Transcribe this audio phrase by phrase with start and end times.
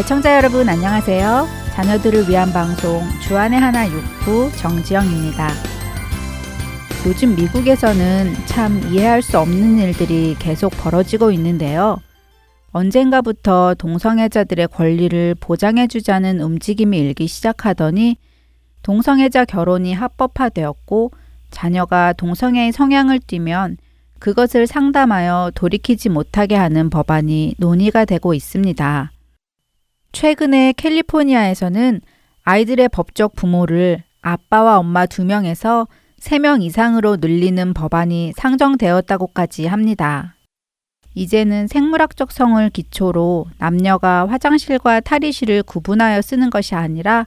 [0.00, 1.46] 애청자 여러분 안녕하세요.
[1.74, 5.50] 자녀들을 위한 방송 주안의 하나 육부 정지영입니다.
[7.06, 11.98] 요즘 미국에서는 참 이해할 수 없는 일들이 계속 벌어지고 있는데요.
[12.72, 18.16] 언젠가부터 동성애자들의 권리를 보장해주자는 움직임이 일기 시작하더니
[18.82, 21.10] 동성애자 결혼이 합법화되었고
[21.50, 23.76] 자녀가 동성애의 성향을 띠면
[24.18, 29.12] 그것을 상담하여 돌이키지 못하게 하는 법안이 논의가 되고 있습니다.
[30.12, 32.00] 최근에 캘리포니아에서는
[32.42, 35.86] 아이들의 법적 부모를 아빠와 엄마 두 명에서
[36.18, 40.34] 세 명 이상으로 늘리는 법안이 상정되었다고까지 합니다.
[41.14, 47.26] 이제는 생물학적 성을 기초로 남녀가 화장실과 탈의실을 구분하여 쓰는 것이 아니라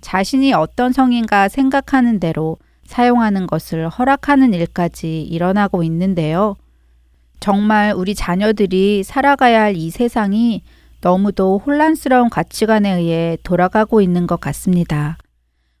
[0.00, 6.56] 자신이 어떤 성인가 생각하는 대로 사용하는 것을 허락하는 일까지 일어나고 있는데요.
[7.38, 10.62] 정말 우리 자녀들이 살아가야 할 이 세상이
[11.02, 15.18] 너무도 혼란스러운 가치관에 의해 돌아가고 있는 것 같습니다.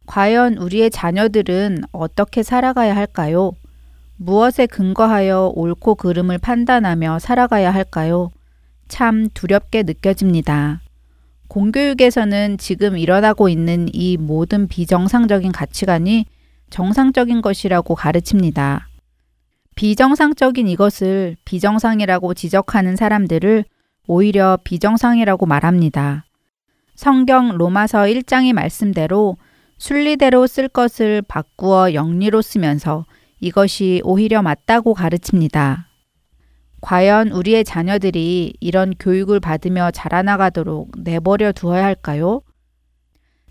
[0.04, 3.52] 과연 우리의 자녀들은 어떻게 살아가야 할까요?
[4.16, 8.30] 무엇에 근거하여 옳고 그름을 판단하며 살아가야 할까요?
[8.88, 10.80] 참 두렵게 느껴집니다.
[11.46, 16.26] 공교육에서는 지금 일어나고 있는 이 모든 비정상적인 가치관이
[16.70, 18.88] 정상적인 것이라고 가르칩니다.
[19.76, 23.64] 비정상적인 이것을 비정상이라고 지적하는 사람들을
[24.06, 26.24] 오히려 비정상이라고 말합니다.
[26.94, 29.36] 성경 로마서 1장의 말씀대로
[29.78, 33.04] 순리대로 쓸 것을 바꾸어 영리로 쓰면서
[33.40, 35.88] 이것이 오히려 맞다고 가르칩니다.
[36.80, 42.42] 과연 우리의 자녀들이 이런 교육을 받으며 자라나가도록 내버려 두어야 할까요?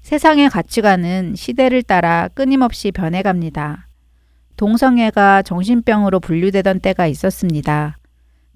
[0.02, 3.88] 세상의 가치관은 시대를 따라 끊임없이 변해갑니다.
[4.58, 7.98] 동성애가 정신병으로 분류되던 때가 있었습니다.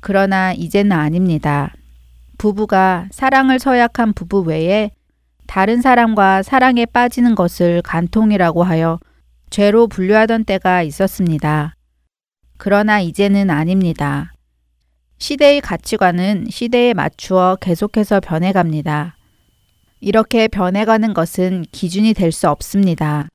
[0.02, 1.74] 그러나 이제는 아닙니다.
[2.38, 4.92] 부부가 사랑을 서약한 부부 외에
[5.48, 9.00] 다른 사람과 사랑에 빠지는 것을 간통이라고 하여
[9.50, 11.76] 죄로 분류하던 때가 있었습니다.
[12.58, 14.34] 그러나 이제는 아닙니다.
[15.18, 19.16] 시대의 가치관은 시대에 맞추어 계속해서 변해갑니다.
[20.02, 23.28] 이렇게 변해가는 것은 기준이 될 수 없습니다.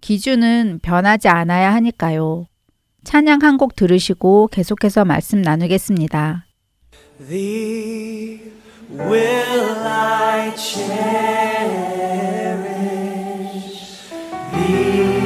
[0.00, 2.46] 기준은 변하지 않아야 하니까요.
[3.04, 6.46] 찬양 한 곡 들으시고 계속해서 말씀 나누겠습니다.
[7.20, 8.40] Thee
[8.88, 10.90] will I cherish.
[14.52, 15.23] Thee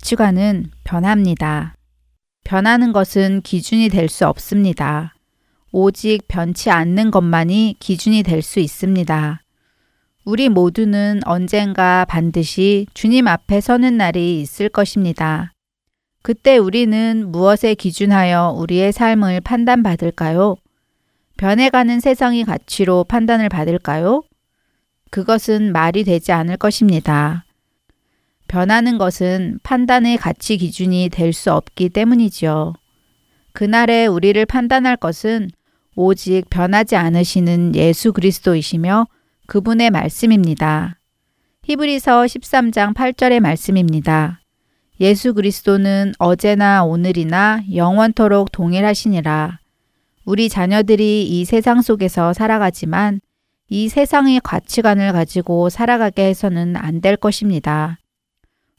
[0.00, 1.74] 가치관은 변합니다.
[2.44, 5.14] 변하는 것은 기준이 될 수 없습니다.
[5.72, 9.40] 오직 변치 않는 것만이 기준이 될 수 있습니다.
[10.24, 15.52] 우리 모두는 언젠가 반드시 주님 앞에 서는 날이 있을 것입니다.
[16.22, 20.56] 그때 우리는 무엇에 기준하여 우리의 삶을 판단받을까요?
[21.36, 24.22] 변해가는 세상의 가치로 판단을 받을까요?
[25.10, 27.44] 그것은 말이 되지 않을 것입니다.
[28.50, 32.74] 변하는 것은 판단의 가치 기준이 될 수 없기 때문이지요.
[33.52, 35.50] 그날에 우리를 판단할 것은
[35.94, 39.06] 오직 변하지 않으시는 예수 그리스도이시며
[39.46, 40.96] 그분의 말씀입니다.
[41.62, 44.40] 히브리서 13장 8절의 말씀입니다.
[45.00, 49.60] 예수 그리스도는 어제나 오늘이나 영원토록 동일하시니라.
[50.24, 53.20] 우리 자녀들이 이 세상 속에서 살아가지만
[53.68, 57.98] 이 세상의 가치관을 가지고 살아가게 해서는 안 될 것입니다.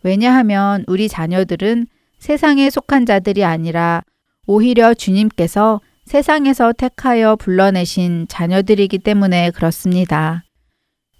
[0.03, 1.88] 왜냐하면 우리 자녀들은
[2.20, 4.03] 세상에 속한 자들이 아니라
[4.46, 10.43] 오히려 주님께서 세상에서 택하여 불러내신 자녀들이기 때문에 그렇습니다.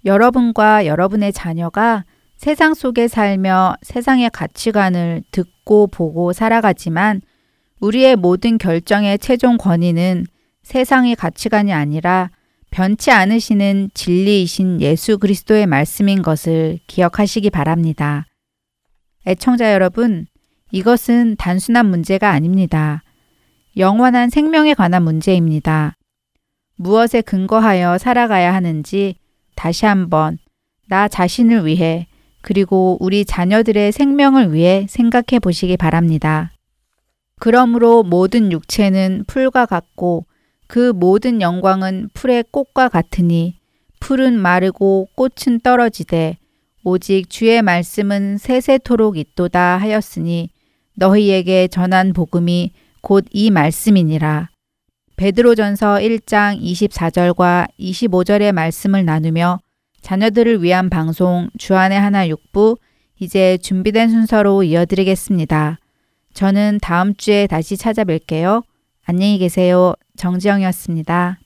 [0.04, 2.04] 여러분과 여러분의 자녀가
[2.36, 7.20] 세상 속에 살며 세상의 가치관을 듣고 보고 살아가지만
[7.80, 10.26] 우리의 모든 결정의 최종 권위는
[10.62, 12.30] 세상의 가치관이 아니라
[12.70, 18.26] 변치 않으시는 진리이신 예수 그리스도의 말씀인 것을 기억하시기 바랍니다.
[19.24, 20.26] 애청자 여러분,
[20.72, 23.04] 이것은 단순한 문제가 아닙니다.
[23.76, 25.96] 영원한 생명에 관한 문제입니다.
[26.76, 29.14] 무엇에 근거하여 살아가야 하는지
[29.54, 30.38] 다시 한번
[30.88, 32.08] 나 자신을 위해
[32.40, 36.50] 그리고 우리 자녀들의 생명을 위해 생각해 보시기 바랍니다.
[37.38, 40.26] 그러므로 모든 육체는 풀과 같고
[40.66, 43.60] 그 모든 영광은 풀의 꽃과 같으니
[44.00, 46.38] 풀은 마르고 꽃은 떨어지되
[46.84, 50.50] 오직 주의 말씀은 세세토록 있도다 하였으니
[50.96, 54.48] 너희에게 전한 복음이 곧 이 말씀이니라.
[55.16, 59.60] 베드로전서 1장 24절과 25절의 말씀을 나누며
[60.00, 62.76] 자녀들을 위한 방송 주안의 하나 육부
[63.20, 65.78] 이제 준비된 순서로 이어드리겠습니다.
[66.34, 68.64] 저는 다음 주에 다시 찾아뵐게요.
[69.04, 69.94] 안녕히 계세요.
[70.16, 71.41] 정지영이었습니다.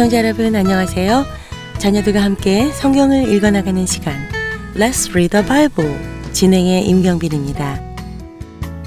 [0.00, 1.26] 애청자 여러분 안녕하세요.
[1.76, 4.16] 자녀들과 함께 성경을 읽어나가는 시간
[4.74, 5.94] Let's Read the Bible
[6.32, 7.82] 진행의 임경빈입니다.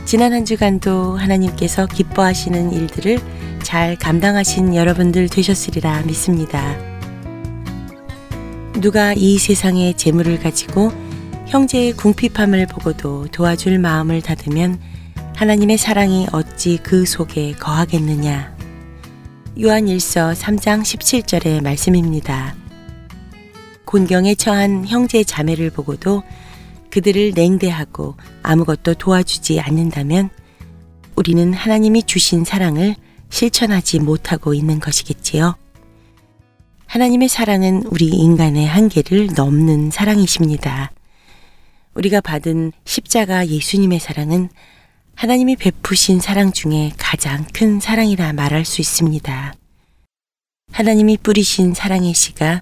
[0.06, 3.20] 지난 한 주간도 하나님께서 기뻐하시는 일들을
[3.62, 6.76] 잘 감당하신 여러분들 되셨으리라 믿습니다.
[8.82, 10.92] 누가 이 세상의 재물을 가지고
[11.46, 14.80] 형제의 궁핍함을 보고도 도와줄 마음을 닫으면
[15.36, 18.53] 하나님의 사랑이 어찌 그 속에 거하겠느냐.
[19.62, 22.56] 요한 1서 3장 17절의 말씀입니다.
[23.86, 26.24] 곤경에 처한 형제 자매를 보고도
[26.90, 30.32] 그들을 냉대하고 아무것도 도와주지 않는다면
[31.16, 32.96] 우리는 하나님이 주신 사랑을
[33.30, 35.56] 실천하지 못하고 있는 것이겠지요.
[36.88, 40.92] 하나님의 사랑은 우리 인간의 한계를 넘는 사랑이십니다.
[41.94, 44.50] 우리가 받은 십자가 예수님의 사랑은
[45.16, 49.54] 하나님이 베푸신 사랑 중에 가장 큰 사랑이라 말할 수 있습니다.
[50.72, 52.62] 하나님이 뿌리신 사랑의 씨가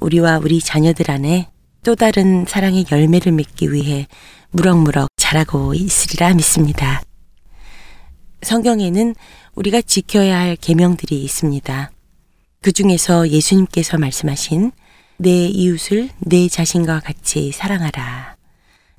[0.00, 1.48] 우리와 우리 자녀들 안에
[1.84, 4.06] 또 다른 사랑의 열매를 맺기 위해
[4.50, 7.02] 무럭무럭 자라고 있으리라 믿습니다.
[8.42, 9.14] 성경에는
[9.54, 11.92] 우리가 지켜야 할 계명들이 있습니다.
[12.62, 14.72] 그 중에서 예수님께서 말씀하신
[15.18, 18.36] 내 이웃을 내 자신과 같이 사랑하라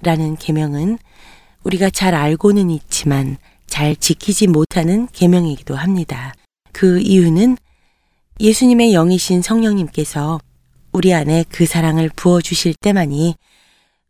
[0.01, 0.97] 라는 계명은
[1.63, 6.33] 우리가 잘 알고는 있지만 잘 지키지 못하는 계명이기도 합니다.
[6.71, 7.57] 그 이유는
[8.39, 10.39] 예수님의 영이신 성령님께서
[10.91, 13.35] 우리 안에 그 사랑을 부어 주실 때만이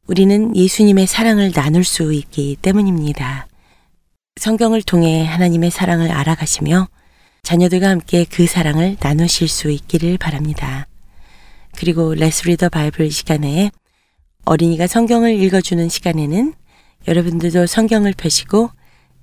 [0.06, 3.48] 우리는 예수님의 사랑을 나눌 수 있기 때문입니다.
[4.36, 6.88] 성경을 통해 하나님의 사랑을 알아가시며
[7.44, 10.88] 자녀들과 함께 그 사랑을 나누실 수 있기를 바랍니다.
[11.78, 13.72] 그리고 레스리더 바이블 시간에
[14.46, 16.54] 어린이가 성경을 읽어주는 시간에는
[17.08, 18.70] 여러분들도 성경을 펴시고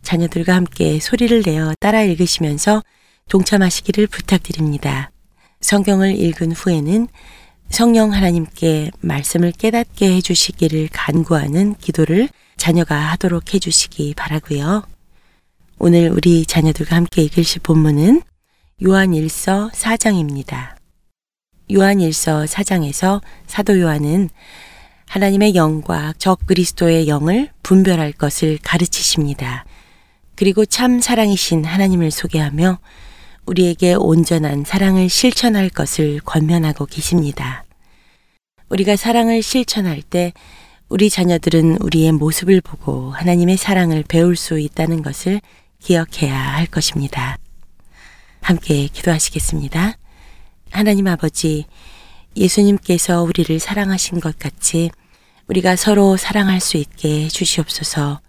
[0.02, 2.82] 자녀들과 함께 소리를 내어 따라 읽으시면서
[3.28, 5.10] 동참하시기를 부탁드립니다.
[5.60, 7.08] 성경을 읽은 후에는
[7.68, 14.82] 성령 하나님께 말씀을 깨닫게 해주시기를 간구하는 기도를 자녀가 하도록 해주시기 바라고요.
[15.78, 18.22] 오늘 우리 자녀들과 함께 읽으실 본문은
[18.84, 20.74] 요한 1서 4장입니다.
[21.72, 24.28] 요한 1서 4장에서 사도 요한은
[25.10, 29.64] 하나님의 영과 적 그리스도의 영을 분별할 것을 가르치십니다.
[30.36, 32.78] 그리고 참 사랑이신 하나님을 소개하며
[33.44, 37.64] 우리에게 온전한 사랑을 실천할 것을 권면하고 계십니다.
[38.68, 40.32] 우리가 사랑을 실천할 때
[40.88, 45.40] 우리 자녀들은 우리의 모습을 보고 하나님의 사랑을 배울 수 있다는 것을
[45.80, 47.36] 기억해야 할 것입니다.
[48.42, 49.94] 함께 기도하시겠습니다.
[50.70, 51.66] 하나님 아버지,
[52.36, 54.92] 예수님께서 우리를 사랑하신 것 같이
[55.50, 58.20] 우리가 서로 사랑할 수 있게 주시옵소서.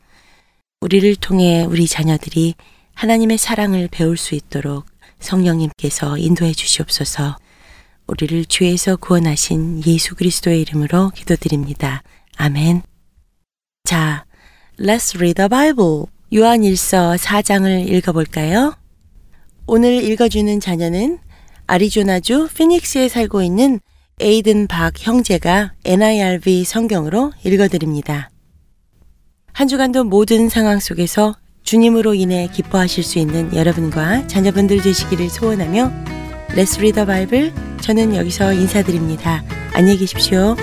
[0.81, 2.55] 우리를 통해 우리 자녀들이
[2.95, 4.87] 하나님의 사랑을 배울 수 있도록
[5.19, 7.37] 성령님께서 인도해 주시옵소서.
[8.07, 12.01] 우리를 주에서 구원하신 예수 그리스도의 이름으로 기도드립니다.
[12.37, 12.81] 아멘.
[13.83, 14.25] 자,
[14.79, 16.05] let's read the Bible.
[16.33, 18.73] 요한일서 4장을 읽어볼까요?
[19.67, 21.19] 오늘 읽어주는 자녀는
[21.67, 23.79] 아리조나주 피닉스에 살고 있는
[24.21, 28.29] 에이든 박 형제가 NIRV 성경으로 읽어드립니다.
[29.51, 35.91] 한 주간도 모든 상황 속에서 주님으로 인해 기뻐하실 수 있는 여러분과 자녀분들 되시기를 소원하며
[36.55, 37.51] 레스 리더 바이블
[37.81, 39.43] 저는 여기서 인사드립니다.
[39.73, 40.55] 안녕히 계십시오.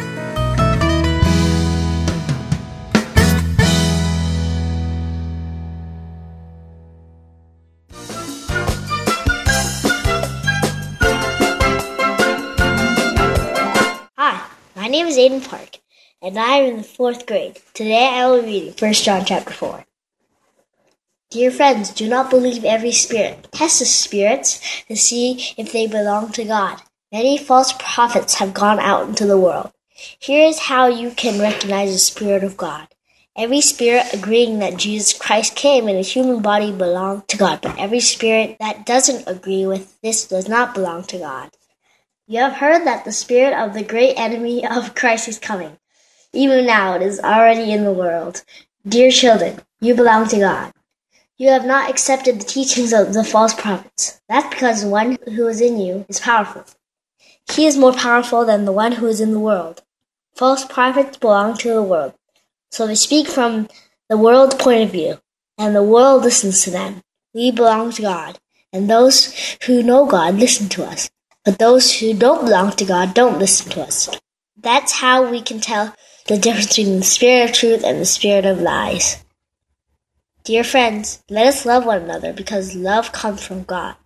[14.99, 15.79] Name is Aiden Park,
[16.21, 17.61] and I am in the fourth grade.
[17.73, 19.85] Today I will be reading 1 John chapter 4.
[21.31, 23.47] Dear friends, do not believe every spirit.
[23.53, 26.83] Test the spirits to see if they belong to God.
[27.13, 29.71] Many false prophets have gone out into the world.
[30.19, 32.89] Here is how you can recognize the Spirit of God.
[33.37, 37.79] Every spirit agreeing that Jesus Christ came in a human body belongs to God, but
[37.79, 41.51] every spirit that doesn't agree with this does not belong to God.
[42.31, 45.79] You have heard that the spirit of the great enemy of Christ is coming.
[46.35, 48.45] Even now it is already in the world.
[48.87, 50.75] Dear children, you belong to God.
[51.39, 54.21] You have not accepted the teachings of the false prophets.
[54.29, 56.67] That's because the one who is in you is powerful.
[57.51, 59.83] He is more powerful than the one who is in the world.
[60.35, 62.13] False prophets belong to the world,
[62.71, 63.69] so they speak from
[64.11, 65.19] the world's point of view,
[65.57, 67.01] and the world listens to them.
[67.33, 68.39] We belong to God,
[68.71, 71.09] and those who know God listen to us.
[71.49, 74.11] But those who don't belong to God don't listen to us.
[74.61, 75.95] That's how we can tell
[76.27, 79.25] the difference between the spirit of truth and the spirit of lies.
[80.45, 83.97] Dear friends, let us love one another because love comes from God.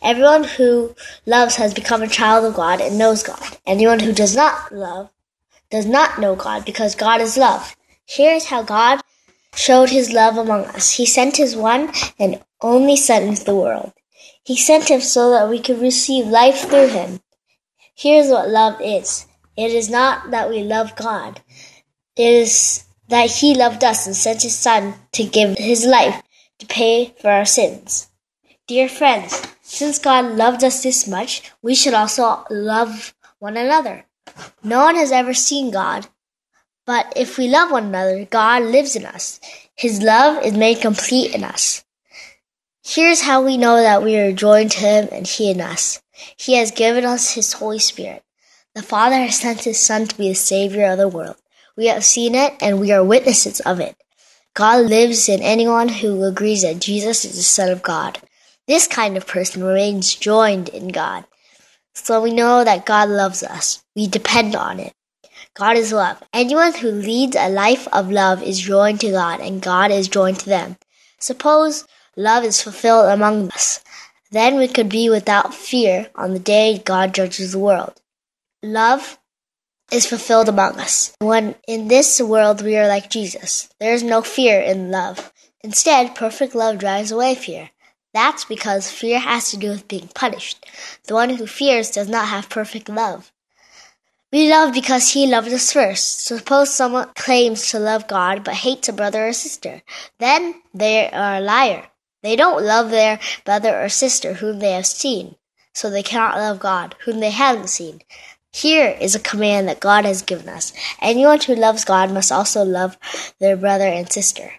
[0.00, 0.94] Everyone who
[1.26, 3.58] loves has become a child of God and knows God.
[3.66, 5.10] Anyone who does not love
[5.70, 7.76] does not know God because God is love.
[8.06, 9.02] Here is how God
[9.54, 10.92] showed his love among us.
[10.92, 13.92] He sent his one and only Son into the world.
[14.44, 17.20] He sent him so that we could receive life through him.
[17.94, 19.26] Here's what love is.
[19.56, 21.40] It is not that we love God.
[22.16, 26.22] It is that he loved us and sent his son to give his life
[26.58, 28.08] to pay for our sins.
[28.66, 34.04] Dear friends, since God loved us this much, we should also love one another.
[34.62, 36.06] No one has ever seen God,
[36.86, 39.40] but if we love one another, God lives in us.
[39.74, 41.83] His love is made complete in us.
[42.86, 46.02] Here's how we know that we are joined to Him and He in us.
[46.36, 48.22] He has given us His Holy Spirit.
[48.74, 51.36] The Father has sent His Son to be the Savior of the world.
[51.78, 53.96] We have seen it and we are witnesses of it.
[54.52, 58.18] God lives in anyone who agrees that Jesus is the Son of God.
[58.68, 61.24] This kind of person remains joined in God.
[61.94, 63.82] So we know that God loves us.
[63.96, 64.92] We depend on it.
[65.54, 66.22] God is love.
[66.34, 70.40] Anyone who leads a life of love is joined to God and God is joined
[70.40, 70.76] to them.
[71.18, 73.82] Suppose love is fulfilled among us.
[74.30, 78.00] Then we could be without fear on the day God judges the world.
[78.62, 79.18] Love
[79.92, 81.14] is fulfilled among us.
[81.20, 85.32] When in this world we are like Jesus, there is no fear in love.
[85.60, 87.70] Instead, perfect love drives away fear.
[88.12, 90.66] That's because fear has to do with being punished.
[91.06, 93.32] The one who fears does not have perfect love.
[94.32, 96.24] We love because he loved us first.
[96.24, 99.82] Suppose someone claims to love God but hates a brother or sister.
[100.18, 101.86] Then they are a liar.
[102.24, 105.36] They don't love their brother or sister whom they have seen.
[105.74, 108.00] So they cannot love God whom they haven't seen.
[108.50, 110.72] Here is a command that God has given us.
[111.02, 112.96] Anyone who loves God must also love
[113.40, 114.52] their brother and sister.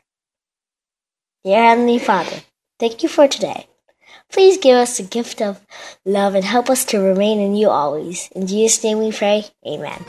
[1.43, 2.43] Dear Heavenly Father,
[2.80, 3.67] thank you for today.
[4.32, 5.65] Please give us the gift of
[6.06, 8.30] love and help us to remain in you always.
[8.36, 9.45] In Jesus' name we pray.
[9.65, 10.04] Amen.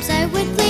[0.00, 0.69] Arms I would flee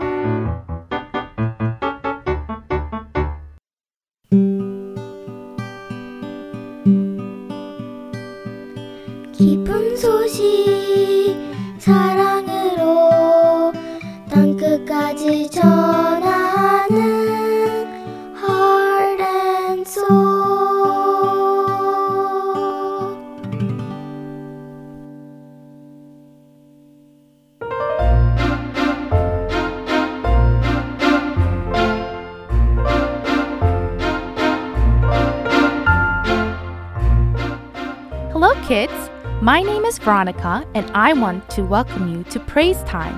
[39.51, 43.17] My name is Veronica, and I want to welcome you to Praise Time.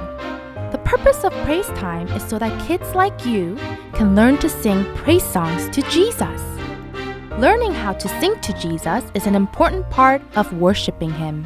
[0.71, 3.55] The purpose of praise time is so that kids like you
[3.93, 6.41] can learn to sing praise songs to Jesus.
[7.37, 11.45] Learning how to sing to Jesus is an important part of worshiping Him.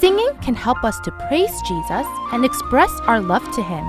[0.00, 3.84] Singing can help us to praise Jesus and express our love to Him.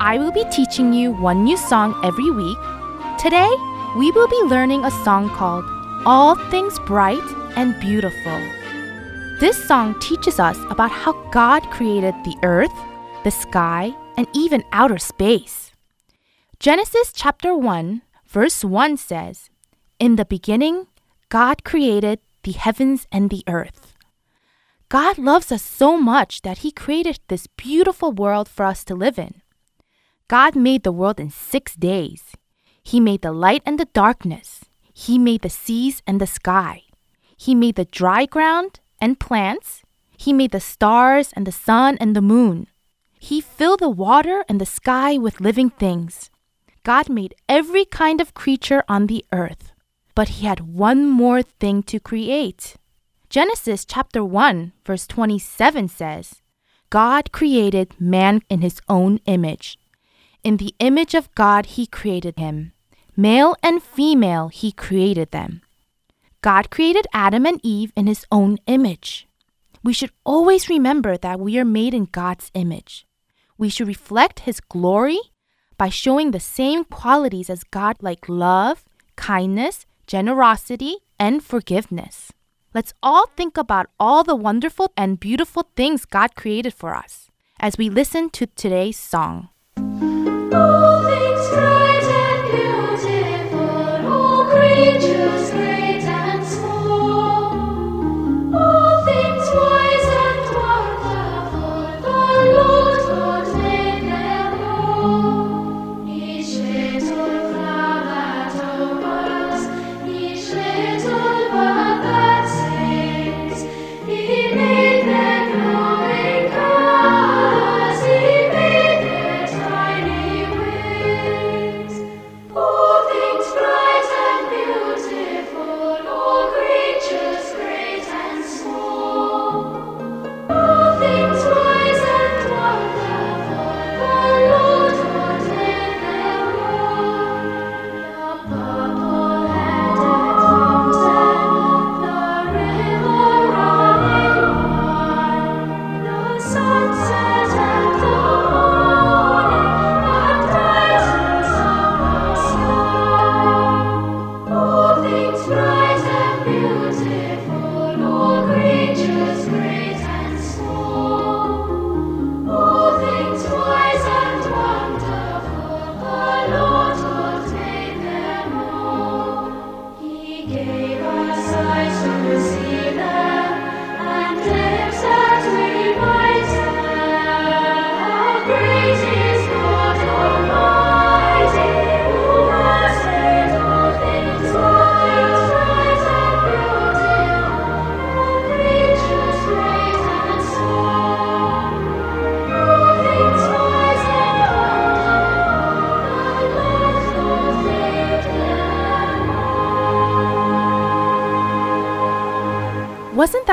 [0.00, 2.56] I will be teaching you one new song every week.
[3.18, 3.54] Today,
[3.98, 5.66] we will be learning a song called
[6.06, 8.40] All Things Bright and Beautiful.
[9.40, 12.74] This song teaches us about how God created the earth,
[13.22, 15.70] the sky, and even outer space.
[16.58, 19.48] Genesis chapter 1, verse 1 says,
[20.00, 20.88] In the beginning,
[21.28, 23.94] God created the heavens and the earth.
[24.88, 29.20] God loves us so much that He created this beautiful world for us to live
[29.20, 29.40] in.
[30.26, 32.32] God made the world in six days.
[32.82, 34.64] He made the light and the darkness.
[34.92, 36.82] He made the seas and the sky.
[37.36, 39.82] He made the dry ground and plants.
[40.16, 42.66] He made the stars and the sun and the moon.
[43.18, 46.30] He filled the water and the sky with living things.
[46.82, 49.72] God made every kind of creature on the earth.
[50.14, 52.76] But He had one more thing to create.
[53.28, 56.42] Genesis chapter 1, verse 27 says,
[56.90, 59.78] God created man in His own image.
[60.42, 62.72] In the image of God, He created him.
[63.16, 65.60] Male and female, He created them.
[66.40, 69.26] God created Adam and Eve in His own image.
[69.82, 73.06] We should always remember that we are made in God's image.
[73.56, 75.18] We should reflect His glory
[75.76, 78.84] by showing the same qualities as God, like love,
[79.16, 82.32] kindness, generosity, and forgiveness.
[82.74, 87.76] Let's all think about all the wonderful and beautiful things God created for us as
[87.78, 89.48] we listen to today's song.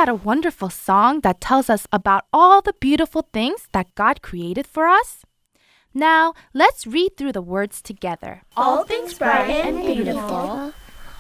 [0.06, 4.68] That a wonderful song that tells us about all the beautiful things that God created
[4.68, 5.26] for us?
[5.96, 8.44] Now, let's read through the words together.
[8.56, 10.74] All things bright and beautiful,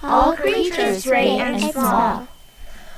[0.03, 2.27] all creatures great and small,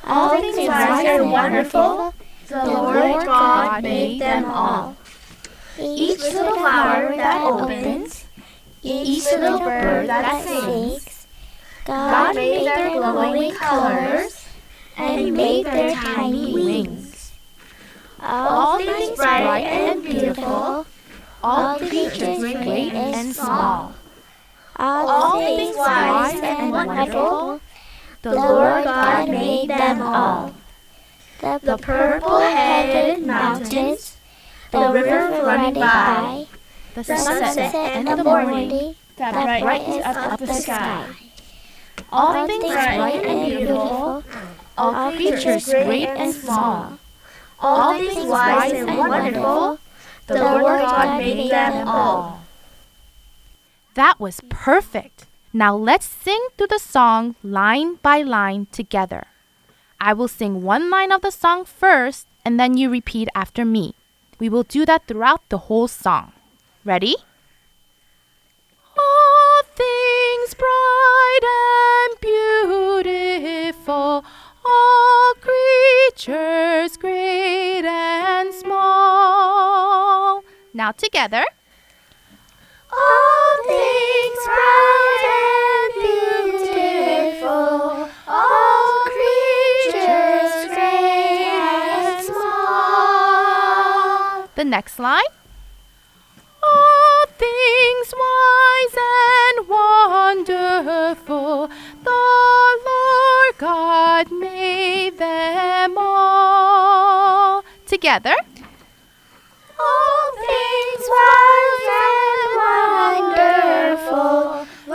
[0.04, 2.14] all things wise and wonderful,
[2.50, 4.98] the Lord God made them all.
[5.80, 8.26] Each little flower that opens,
[8.84, 11.28] each little bird that sings,
[11.86, 14.47] God made their glowing colors
[14.98, 17.32] and made their tiny wings.
[18.20, 20.86] All things bright and beautiful,
[21.44, 23.94] all creatures great and small,
[24.76, 27.62] all things wise and wonderful,
[28.24, 30.54] the Lord God made them all.
[31.40, 34.18] The purple-headed mountains,
[34.72, 36.48] the river running by,
[36.96, 41.06] The the sunset and the morning that brightens up the sky.
[42.12, 44.24] All things bright and beautiful,
[44.78, 47.00] all creatures great and small,
[47.60, 49.80] all things wise and wonderful,
[50.28, 52.42] the Lord God made them all.
[53.96, 55.26] That was perfect.
[55.54, 59.28] Now let's sing through the song line by line together.
[60.00, 63.96] I will sing one line of the song first, and then you repeat after me.
[64.40, 66.34] We will do that throughout the whole song.
[66.86, 67.16] Ready?
[68.96, 74.24] All things bright and beautiful,
[74.68, 80.44] all creatures great and small.
[80.74, 81.46] Now together.
[82.92, 94.48] All things bright and beautiful, all creatures great and small.
[94.56, 95.32] The next line.
[96.64, 101.70] All things wise and wonderful,
[103.58, 107.64] God made them all.
[107.88, 108.36] Together.
[109.80, 112.42] All things wise and
[113.36, 114.92] wonderful, the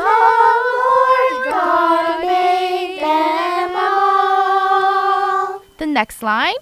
[0.79, 5.63] Lord God made them all.
[5.79, 6.55] The next line.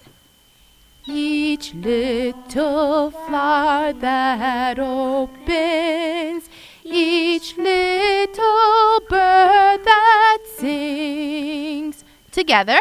[1.07, 6.49] Each little flower that opens,
[6.83, 11.70] each little bird that sings.
[12.31, 12.79] Together.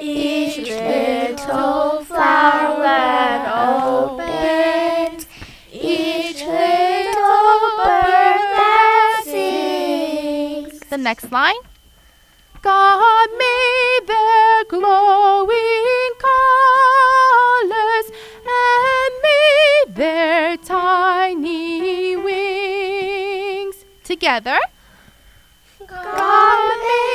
[0.00, 5.26] Each little flower that opens,
[5.72, 10.80] each little bird that sings.
[10.90, 11.54] The next line.
[12.60, 18.10] God made their glowing colors
[18.44, 23.84] and made their tiny wings.
[24.02, 24.58] Together.
[25.86, 27.07] God made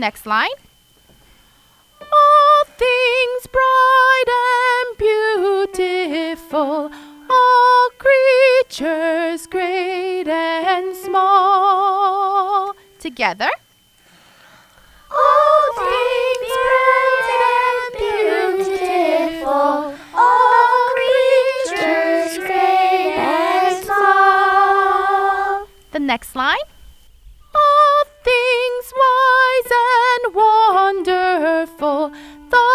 [0.00, 0.48] next line.
[2.00, 6.90] All things bright and beautiful,
[7.30, 12.74] all creatures great and small.
[12.98, 13.50] Together.
[15.10, 25.66] All things bright and beautiful, all creatures great and small.
[25.92, 26.56] The next line.
[29.60, 29.72] Wise
[30.24, 32.12] and wonderful,
[32.48, 32.68] the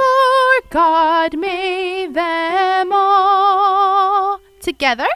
[0.00, 4.40] Lord God made them all.
[4.60, 5.06] Together.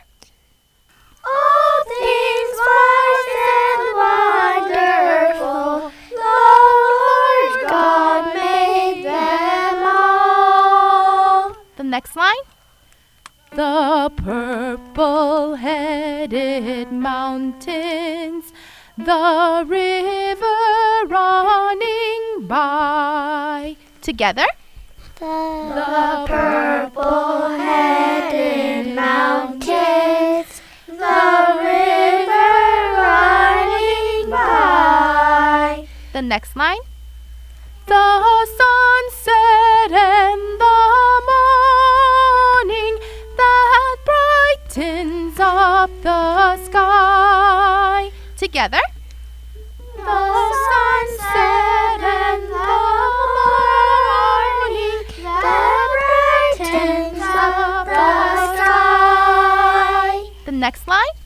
[1.27, 6.41] All things wise and wonderful, the
[6.95, 11.57] Lord God made them all.
[11.77, 12.45] The next line.
[13.53, 18.53] The purple headed mountains,
[18.97, 20.58] the river
[21.09, 23.77] running by.
[24.03, 24.45] Together.
[25.19, 32.55] The purple-headed mountains, the river
[33.03, 35.89] running by.
[36.13, 36.79] The next line.
[37.87, 40.79] The sunset and the
[41.33, 42.95] morning
[43.37, 48.13] that brightens up the sky.
[48.37, 48.83] Together.
[60.69, 61.17] Next line.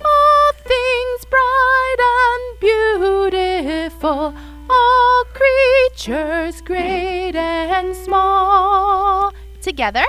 [0.00, 4.32] All things bright and beautiful,
[4.70, 9.32] all creatures great and small.
[9.60, 10.04] Together.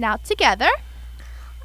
[0.00, 0.70] Now together.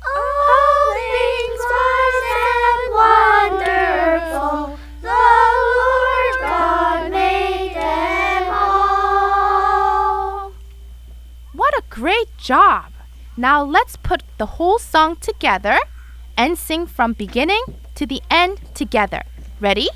[0.04, 5.24] All things wise and wonderful, the
[5.78, 9.54] Lord God made them all.
[11.54, 12.92] What a great job!
[13.38, 15.78] Now let's put the whole song together
[16.36, 17.62] and sing from beginning
[17.94, 19.22] to the end together.
[19.60, 19.90] Ready?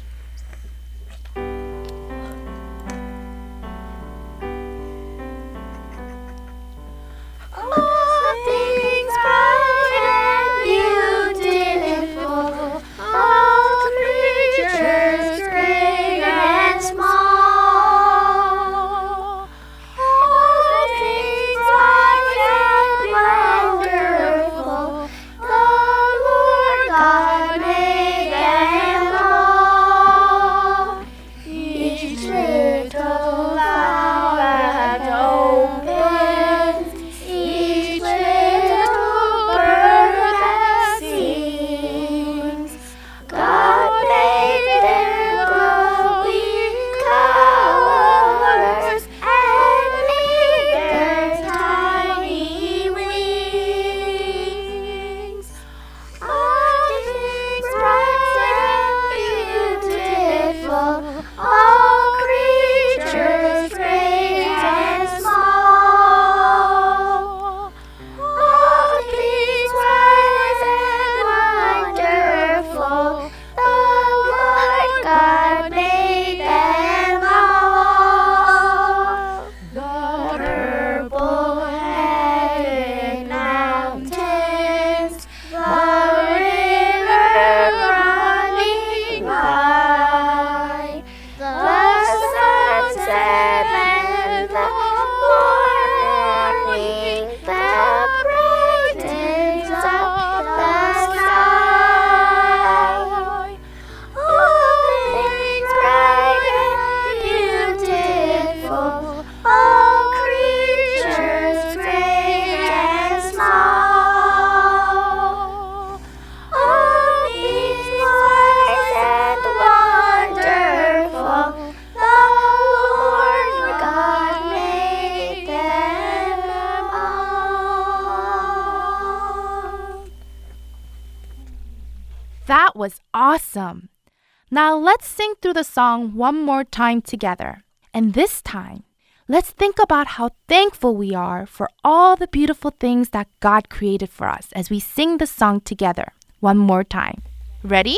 [135.88, 137.63] Song one more time together.
[137.93, 138.83] And this time,
[139.29, 144.09] let's think about how thankful we are for all the beautiful things that God created
[144.09, 146.07] for us as we sing the song together
[146.41, 147.21] one more time.
[147.63, 147.97] Ready?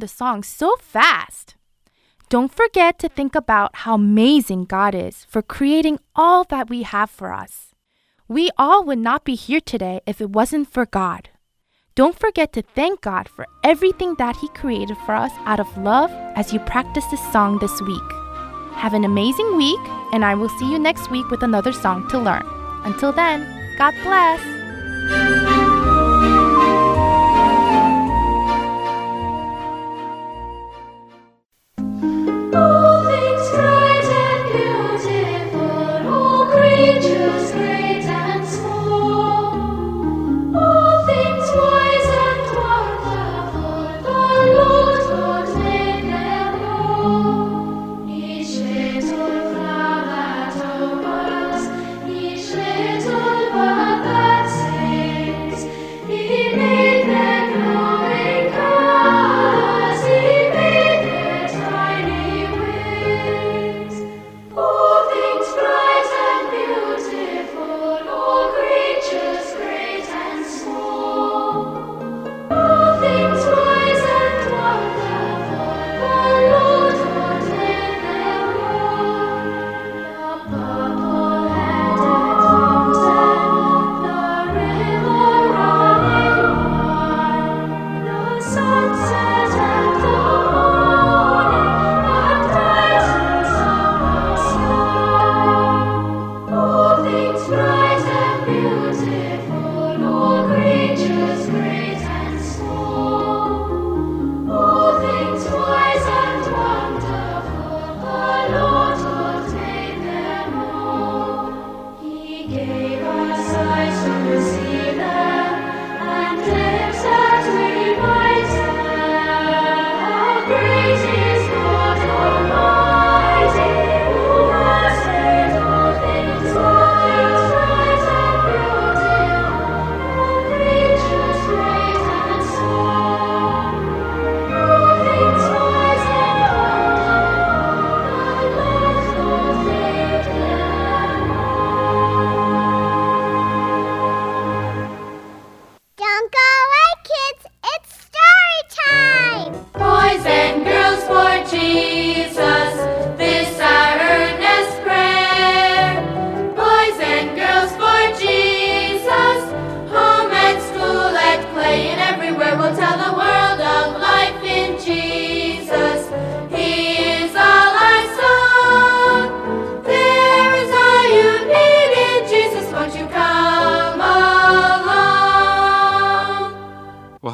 [0.00, 1.54] The song so fast.
[2.28, 7.10] Don't forget to think about how amazing God is for creating all that we have
[7.10, 7.74] for us.
[8.28, 11.30] We all would not be here today if it wasn't for God.
[11.96, 16.10] Don't forget to thank God for everything that He created for us out of love
[16.36, 18.10] as you practice this song this week.
[18.74, 19.80] Have an amazing week,
[20.12, 22.44] and I will see you next week with another song to learn.
[22.84, 23.44] Until then,
[23.76, 25.79] God bless.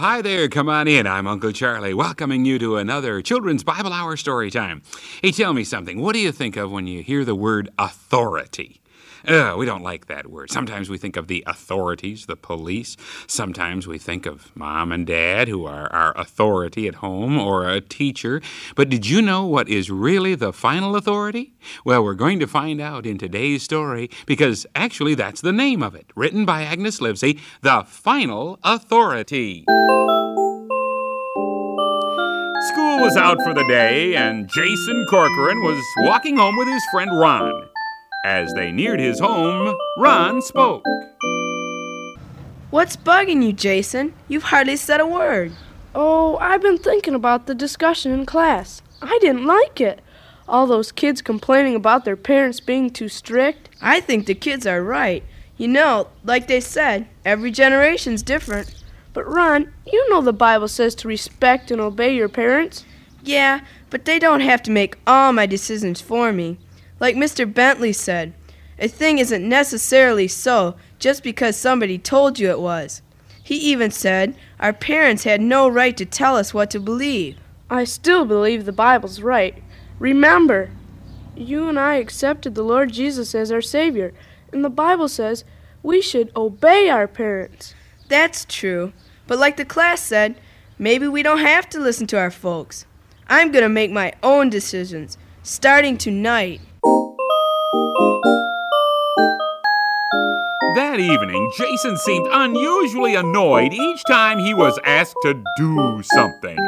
[0.06, 0.48] Hi there.
[0.48, 1.04] Come on in.
[1.04, 4.82] I'm Uncle Charlie, welcoming you to another Children's Bible Hour story time.
[5.20, 6.00] Hey, tell me something.
[6.00, 8.80] What do you think of when you hear the word authority?
[9.26, 10.50] Ugh, we don't like that word.
[10.50, 12.96] Sometimes we think of the authorities, the police.
[13.26, 17.80] Sometimes we think of mom and dad, who are our authority at home, or a
[17.80, 18.40] teacher.
[18.76, 21.54] But did you know what is really the final authority?
[21.84, 25.96] Well, we're going to find out in today's story because actually that's the name of
[25.96, 29.64] it, written by Agnes Livesey, The Final Authority.
[32.68, 37.10] School was out for the day, and Jason Corcoran was walking home with his friend
[37.18, 37.68] Ron.
[38.24, 40.84] As they neared his home, Ron spoke.
[42.70, 44.14] What's bugging you, Jason?
[44.28, 45.52] You've hardly said a word.
[45.94, 48.82] Oh, I've been thinking about the discussion in class.
[49.00, 50.00] I didn't like it.
[50.48, 53.68] All those kids complaining about their parents being too strict.
[53.80, 55.22] I think the kids are right.
[55.56, 58.74] You know, like they said, every generation's different.
[59.12, 62.84] But Ron, you know the Bible says to respect and obey your parents.
[63.24, 66.58] Yeah, but they don't have to make all my decisions for me.
[66.98, 67.52] Like Mr.
[67.52, 68.32] Bentley said,
[68.78, 73.02] a thing isn't necessarily so just because somebody told you it was.
[73.42, 77.38] He even said our parents had no right to tell us what to believe.
[77.70, 79.62] I still believe the Bible's right.
[79.98, 80.70] Remember,
[81.34, 84.12] you and I accepted the Lord Jesus as our Savior,
[84.52, 85.44] and the Bible says
[85.82, 87.74] we should obey our parents.
[88.08, 88.92] That's true.
[89.26, 90.40] But like the class said,
[90.78, 92.86] maybe we don't have to listen to our folks.
[93.28, 96.60] I'm going to make my own decisions, starting tonight.
[100.74, 106.58] That evening, Jason seemed unusually annoyed each time he was asked to do something.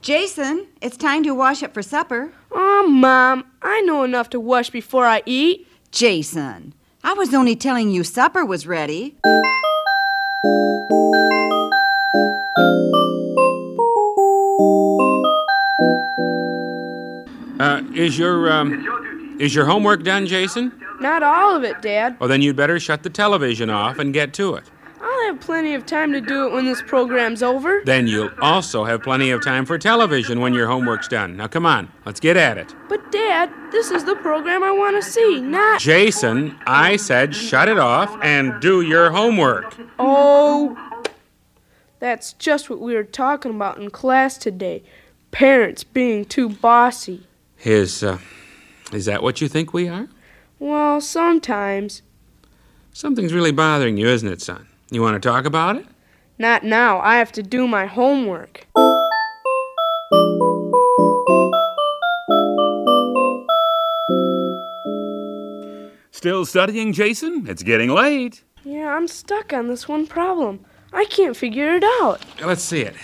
[0.00, 2.32] Jason, it's time to wash up for supper.
[2.50, 5.66] Oh, Mom, I know enough to wash before I eat.
[5.92, 9.14] Jason, I was only telling you supper was ready.
[17.60, 19.11] Uh, is your um,
[19.42, 20.70] is your homework done, Jason?
[21.00, 22.16] Not all of it, Dad.
[22.20, 24.62] Well, then you'd better shut the television off and get to it.
[25.00, 27.82] I'll have plenty of time to do it when this program's over.
[27.84, 31.36] Then you'll also have plenty of time for television when your homework's done.
[31.36, 32.72] Now, come on, let's get at it.
[32.88, 35.80] But, Dad, this is the program I want to see, not.
[35.80, 39.76] Jason, I said shut it off and do your homework.
[39.98, 40.78] Oh.
[41.98, 44.84] That's just what we were talking about in class today.
[45.32, 47.26] Parents being too bossy.
[47.64, 48.18] Is, uh,
[48.94, 50.08] is that what you think we are?
[50.58, 52.02] Well, sometimes.
[52.92, 54.68] Something's really bothering you, isn't it, son?
[54.90, 55.86] You want to talk about it?
[56.38, 57.00] Not now.
[57.00, 58.66] I have to do my homework.
[66.10, 67.46] Still studying, Jason?
[67.48, 68.44] It's getting late.
[68.64, 70.64] Yeah, I'm stuck on this one problem.
[70.92, 72.20] I can't figure it out.
[72.44, 72.94] Let's see it.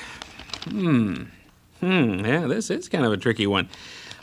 [0.64, 1.24] Hmm.
[1.80, 2.24] Hmm.
[2.24, 3.68] Yeah, this is kind of a tricky one.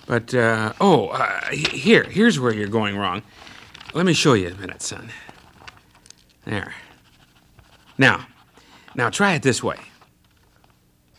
[0.06, 3.24] But, uh, oh, uh, here, here's where you're going wrong.
[3.94, 5.10] Let me show you a minute, son.
[6.46, 6.74] There.
[7.98, 8.28] Now,
[8.94, 9.78] now try it this way.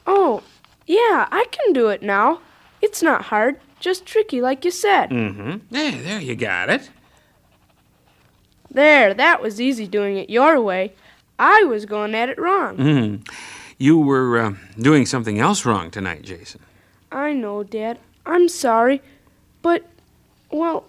[0.07, 0.43] Oh,
[0.87, 2.41] yeah, I can do it now.
[2.80, 5.11] It's not hard, just tricky, like you said.
[5.11, 5.74] Mm-hmm.
[5.74, 6.91] Yeah, there you got it.
[8.70, 10.93] There, that was easy doing it your way.
[11.39, 12.76] I was going at it wrong.
[12.76, 13.28] Mm.
[13.78, 16.61] You were uh, doing something else wrong tonight, Jason.
[17.11, 17.99] I know, Dad.
[18.26, 19.00] I'm sorry.
[19.62, 19.84] But,
[20.50, 20.84] well,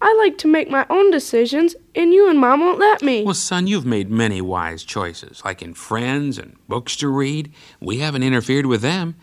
[0.00, 3.24] I like to make my own decisions, and you and Mom won't let me.
[3.24, 7.52] Well, son, you've made many wise choices, like in friends and books to read.
[7.80, 9.16] We haven't interfered with them.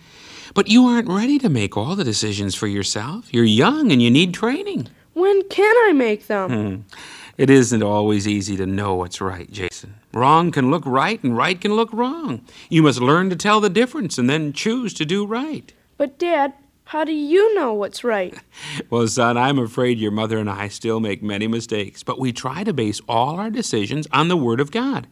[0.54, 3.34] But you aren't ready to make all the decisions for yourself.
[3.34, 4.90] You're young and you need training.
[5.14, 6.50] When can I make them?
[6.50, 6.96] Hmm.
[7.38, 9.96] It isn't always easy to know what's right, Jason.
[10.14, 12.44] Wrong can look right and right can look wrong.
[12.70, 15.72] You must learn to tell the difference and then choose to do right.
[15.98, 16.54] But, Dad,
[16.92, 18.38] how do you know what's right?
[18.90, 22.66] Well, son, I'm afraid your mother and I still make many mistakes, but we try
[22.66, 25.08] to base all our decisions on the Word of God.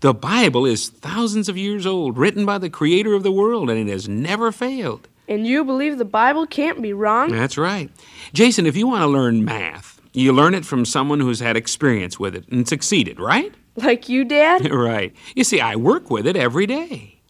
[0.00, 3.78] The Bible is thousands of years old, written by the Creator of the world, and
[3.78, 5.08] it has never failed.
[5.26, 7.30] And you believe the Bible can't be wrong?
[7.30, 7.90] That's right.
[8.34, 12.20] Jason, if you want to learn math, you learn it from someone who's had experience
[12.20, 13.54] with it and succeeded, right?
[13.76, 14.70] Like you, Dad?
[14.70, 15.14] right.
[15.34, 17.21] You see, I work with it every day.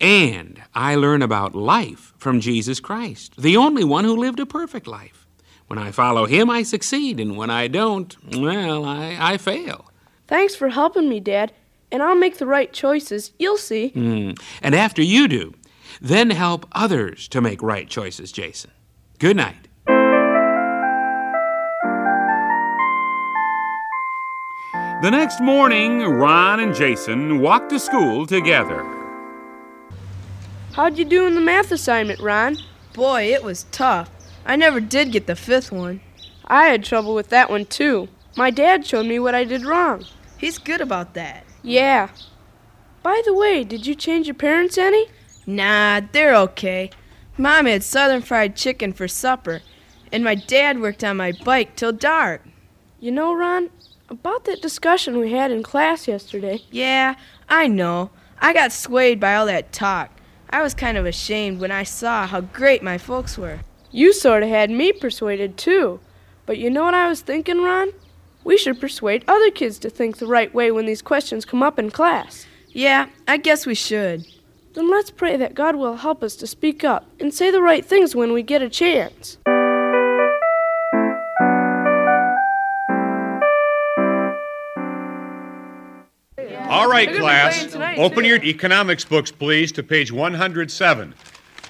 [0.00, 4.86] And I learn about life from Jesus Christ, the only one who lived a perfect
[4.86, 5.26] life.
[5.66, 9.90] When I follow him, I succeed, and when I don't, well, I, I fail.
[10.26, 11.52] Thanks for helping me, Dad.
[11.92, 13.32] And I'll make the right choices.
[13.38, 13.92] You'll see.
[13.94, 14.40] Mm.
[14.62, 15.54] And after you do,
[16.00, 18.70] then help others to make right choices, Jason.
[19.18, 19.68] Good night.
[25.02, 28.99] The next morning, Ron and Jason walked to school together.
[30.74, 32.56] How'd you do in the math assignment, Ron?
[32.92, 34.08] Boy, it was tough.
[34.46, 36.00] I never did get the fifth one.
[36.46, 38.08] I had trouble with that one, too.
[38.36, 40.04] My dad showed me what I did wrong.
[40.38, 41.44] He's good about that.
[41.62, 42.10] Yeah.
[43.02, 45.08] By the way, did you change your parents any?
[45.44, 46.90] Nah, they're okay.
[47.36, 49.62] Mom had southern fried chicken for supper,
[50.12, 52.42] and my dad worked on my bike till dark.
[53.00, 53.70] You know, Ron,
[54.08, 56.62] about that discussion we had in class yesterday.
[56.70, 57.16] Yeah,
[57.48, 58.10] I know.
[58.38, 60.19] I got swayed by all that talk.
[60.52, 63.60] I was kind of ashamed when I saw how great my folks were.
[63.92, 66.00] You sort of had me persuaded, too.
[66.44, 67.92] But you know what I was thinking, Ron?
[68.42, 71.78] We should persuade other kids to think the right way when these questions come up
[71.78, 72.46] in class.
[72.68, 74.26] Yeah, I guess we should.
[74.72, 77.84] Then let's pray that God will help us to speak up and say the right
[77.84, 79.38] things when we get a chance.
[86.70, 87.72] All right, They're gonna be class.
[87.72, 88.28] tonight, Open too.
[88.28, 91.14] your economics books, please, to page 107.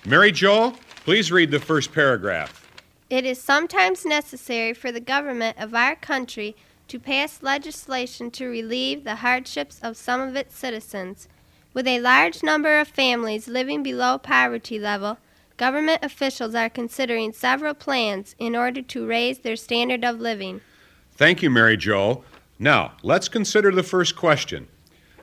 [0.05, 0.75] Mary Jo,
[1.07, 2.69] please read the first paragraph.
[3.09, 6.55] It is sometimes necessary for the government of our country
[6.89, 11.29] to pass legislation to relieve the hardships of some of its citizens.
[11.73, 15.17] With a large number of families living below poverty level,
[15.57, 20.61] government officials are considering several plans in order to raise their standard of living.
[21.13, 22.23] Thank you, Mary Jo.
[22.59, 24.69] Now, let's consider the first question.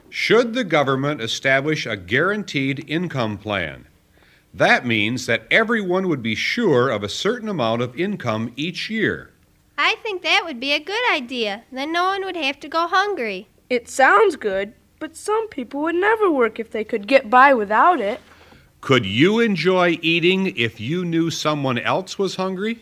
[0.09, 3.87] Should the government establish a guaranteed income plan?
[4.53, 9.31] That means that everyone would be sure of a certain amount of income each year.
[9.77, 11.63] I think that would be a good idea.
[11.71, 13.47] Then no one would have to go hungry.
[13.69, 17.99] It sounds good, but some people would never work if they could get by without
[17.99, 18.19] it.
[18.81, 22.79] Could you enjoy eating if you knew someone else was hungry?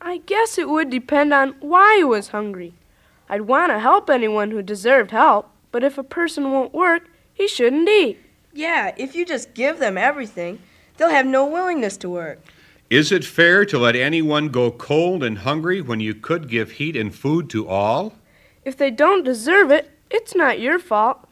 [0.00, 2.74] I guess it would depend on why I was hungry.
[3.28, 7.46] I'd want to help anyone who deserved help, but if a person won't work, he
[7.46, 8.18] shouldn't eat.
[8.52, 10.58] Yeah, if you just give them everything,
[10.96, 12.40] they'll have no willingness to work.
[12.90, 16.96] Is it fair to let anyone go cold and hungry when you could give heat
[16.96, 18.14] and food to all?
[18.64, 21.28] If they don't deserve it, it's not your fault.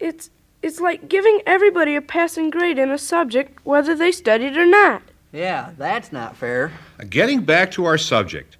[0.00, 0.30] It's
[0.60, 5.02] it's like giving everybody a passing grade in a subject whether they studied or not.
[5.30, 6.72] Yeah, that's not fair.
[7.08, 8.56] Getting back to our subject,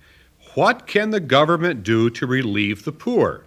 [0.55, 3.44] what can the government do to relieve the poor?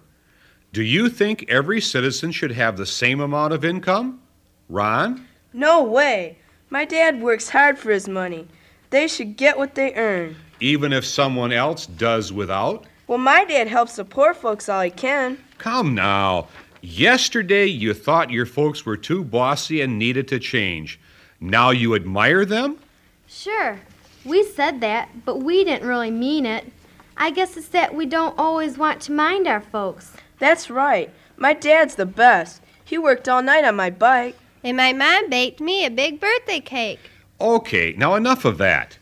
[0.72, 4.20] Do you think every citizen should have the same amount of income?
[4.68, 5.26] Ron?
[5.54, 6.38] No way.
[6.68, 8.46] My dad works hard for his money.
[8.90, 10.36] They should get what they earn.
[10.60, 12.84] Even if someone else does without?
[13.06, 15.38] Well, my dad helps the poor folks all he can.
[15.56, 16.48] Come now.
[16.82, 21.00] Yesterday you thought your folks were too bossy and needed to change.
[21.40, 22.78] Now you admire them?
[23.26, 23.80] Sure,
[24.24, 26.70] we said that, but we didn't really mean it.
[27.16, 30.12] I guess it's that we don't always want to mind our folks.
[30.38, 31.10] That's right.
[31.36, 32.62] My dad's the best.
[32.84, 34.36] He worked all night on my bike.
[34.64, 37.10] And my mom baked me a big birthday cake.
[37.40, 38.98] Okay, now enough of that.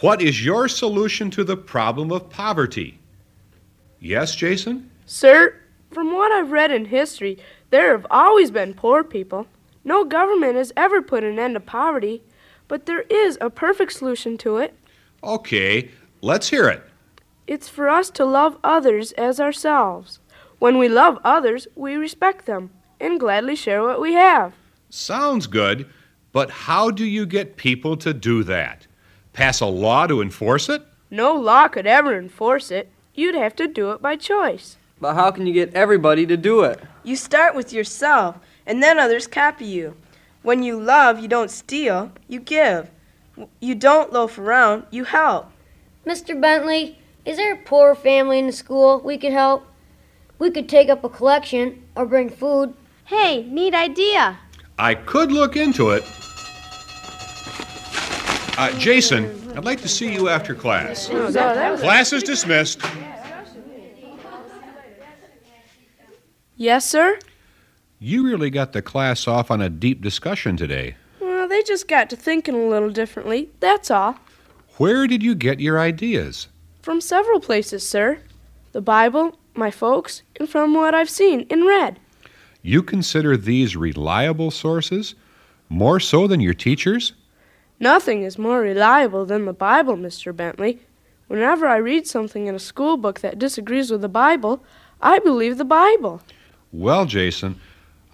[0.00, 2.98] What is your solution to the problem of poverty?
[4.00, 4.90] Yes, Jason?
[5.06, 5.54] Sir,
[5.90, 7.38] from what I've read in history,
[7.70, 9.46] there have always been poor people.
[9.84, 12.22] No government has ever put an end to poverty,
[12.68, 14.74] but there is a perfect solution to it.
[15.24, 16.82] Okay, let's hear it.
[17.46, 20.18] It's for us to love others as ourselves.
[20.62, 24.52] When we love others, we respect them and gladly share what we have.
[24.90, 25.88] Sounds good,
[26.30, 28.86] but how do you get people to do that?
[29.32, 30.84] Pass a law to enforce it?
[31.10, 32.92] No law could ever enforce it.
[33.12, 34.76] You'd have to do it by choice.
[35.00, 36.80] But how can you get everybody to do it?
[37.02, 39.96] You start with yourself, and then others copy you.
[40.42, 42.88] When you love, you don't steal, you give.
[43.58, 45.50] You don't loaf around, you help.
[46.06, 46.40] Mr.
[46.40, 49.66] Bentley, is there a poor family in the school we could help?
[50.42, 52.74] We could take up a collection or bring food.
[53.04, 54.40] Hey, neat idea.
[54.76, 56.02] I could look into it.
[58.58, 61.06] Uh, Jason, I'd like to see you after class.
[61.06, 62.80] Class is dismissed.
[66.56, 67.20] Yes, sir?
[68.00, 70.96] You really got the class off on a deep discussion today.
[71.20, 74.16] Well, they just got to thinking a little differently, that's all.
[74.78, 76.48] Where did you get your ideas?
[76.82, 78.18] From several places, sir.
[78.72, 81.98] The Bible, my folks, and from what I've seen and read.
[82.62, 85.14] You consider these reliable sources?
[85.68, 87.12] More so than your teachers?
[87.80, 90.34] Nothing is more reliable than the Bible, Mr.
[90.34, 90.80] Bentley.
[91.26, 94.62] Whenever I read something in a school book that disagrees with the Bible,
[95.00, 96.20] I believe the Bible.
[96.70, 97.58] Well, Jason,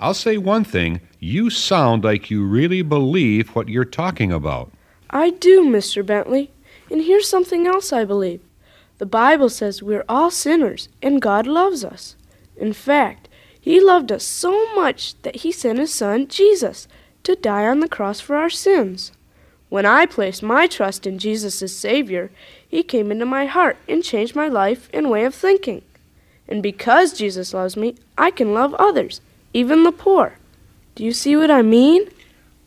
[0.01, 1.01] I'll say one thing.
[1.18, 4.72] You sound like you really believe what you're talking about.
[5.11, 6.07] I do, Mr.
[6.07, 6.53] Bentley.
[6.91, 8.41] And here's something else I believe.
[8.99, 12.16] The Bible says we're all sinners and God loves us.
[12.57, 13.28] In fact,
[13.61, 16.88] He loved us so much that He sent His Son, Jesus,
[17.22, 19.12] to die on the cross for our sins.
[19.68, 22.30] When I placed my trust in Jesus as Savior,
[22.66, 25.82] He came into my heart and changed my life and way of thinking.
[26.49, 29.20] And because Jesus loves me, I can love others,
[29.53, 30.38] even the poor.
[30.94, 32.09] Do you see what I mean?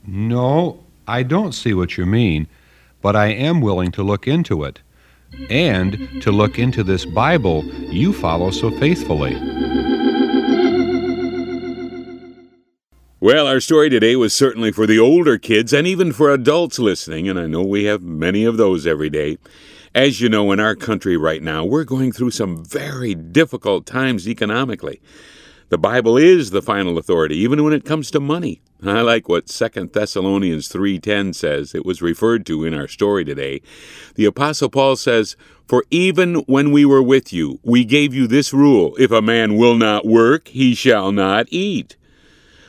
[0.06, 2.48] No, I don't see what you mean,
[3.02, 4.80] but I am willing to look into it.
[5.50, 9.36] And to look into this Bible you follow so faithfully.
[13.20, 17.30] Well, our story today was certainly for the older kids and even for adults listening,
[17.30, 19.38] and I know we have many of those every day.
[19.94, 24.28] As you know, in our country right now, we're going through some very difficult times
[24.28, 25.02] economically.
[25.72, 28.60] The Bible is the final authority, even when it comes to money.
[28.84, 31.74] I like what 2 Thessalonians 3:10 says.
[31.74, 33.62] It was referred to in our story today.
[34.16, 38.54] The apostle Paul says, "For even when we were with you, we gave you this
[38.54, 41.96] rule: if a man will not work, he shall not eat."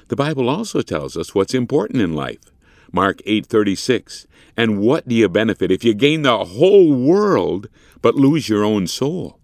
[0.06, 2.52] The Bible also tells us what's important in life.
[2.92, 4.28] Mark 8:36.
[4.56, 7.68] And what do you benefit if you gain the whole world
[8.00, 9.40] but lose your own soul?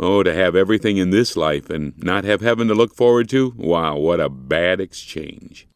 [0.00, 3.52] Oh, to have everything in this life and not have heaven to look forward to?
[3.56, 5.66] Wow, what a bad exchange.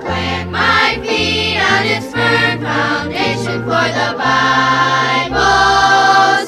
[0.00, 5.36] Plant my feet on its firm foundation, for the Bible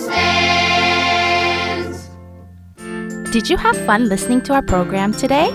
[0.06, 0.90] stands.
[3.32, 5.50] Did you have fun listening to our program today?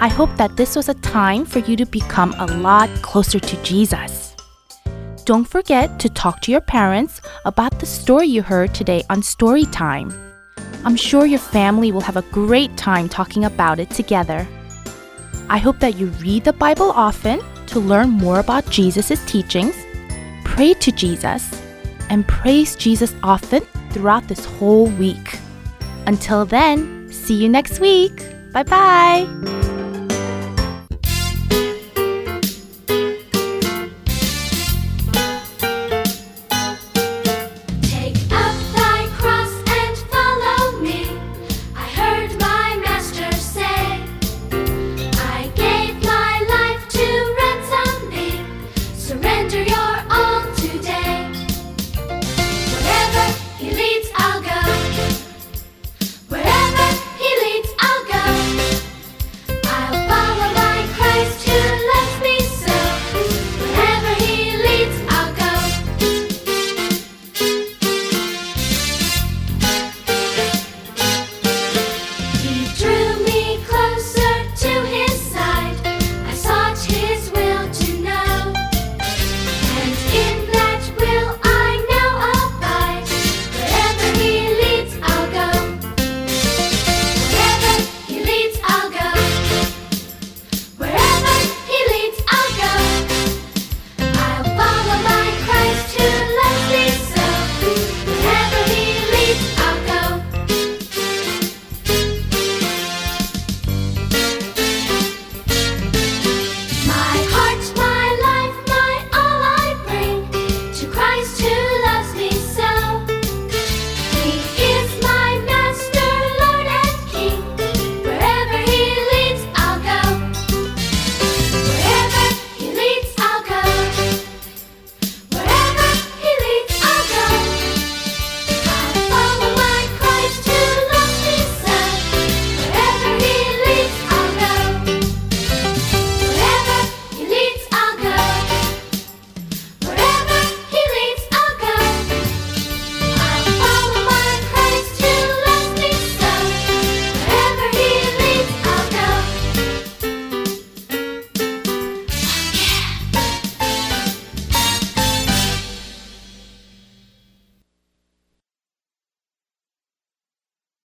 [0.00, 3.62] I hope that this was a time for you to become a lot closer to
[3.62, 4.34] Jesus.
[5.24, 9.64] Don't forget to talk to your parents about the story you heard today on Story
[9.64, 10.12] Time.
[10.84, 14.46] I'm sure your family will have a great time talking about it together.
[15.48, 19.76] I hope that you read the Bible often to learn more about Jesus' teachings,
[20.44, 21.62] pray to Jesus,
[22.10, 25.38] and praise Jesus often throughout this whole week.
[26.06, 28.22] Until then, see you next week.
[28.52, 29.63] Bye bye.